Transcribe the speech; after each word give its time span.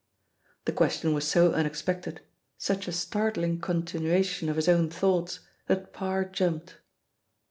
The 0.65 0.71
question 0.71 1.13
was 1.13 1.27
so 1.27 1.53
unexpected, 1.53 2.21
such 2.57 2.87
a 2.87 2.91
startling 2.91 3.59
continuation 3.61 4.49
of 4.49 4.55
his 4.55 4.67
own 4.67 4.89
thoughts, 4.89 5.41
that 5.67 5.93
Parr 5.93 6.25
jumped. 6.25 6.77